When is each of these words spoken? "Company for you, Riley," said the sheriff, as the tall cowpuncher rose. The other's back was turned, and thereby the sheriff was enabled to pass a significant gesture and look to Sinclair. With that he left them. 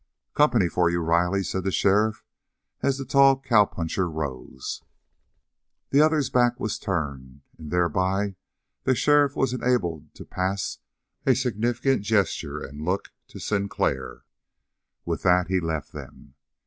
"Company 0.33 0.67
for 0.67 0.89
you, 0.89 0.99
Riley," 0.99 1.43
said 1.43 1.63
the 1.63 1.71
sheriff, 1.71 2.25
as 2.81 2.97
the 2.97 3.05
tall 3.05 3.39
cowpuncher 3.39 4.09
rose. 4.09 4.81
The 5.91 6.01
other's 6.01 6.31
back 6.31 6.59
was 6.59 6.79
turned, 6.79 7.41
and 7.59 7.69
thereby 7.69 8.35
the 8.83 8.95
sheriff 8.95 9.35
was 9.35 9.53
enabled 9.53 10.15
to 10.15 10.25
pass 10.25 10.79
a 11.27 11.35
significant 11.35 12.01
gesture 12.01 12.63
and 12.65 12.83
look 12.83 13.13
to 13.27 13.37
Sinclair. 13.39 14.23
With 15.05 15.21
that 15.21 15.49
he 15.49 15.59
left 15.59 15.91
them. 15.91 16.33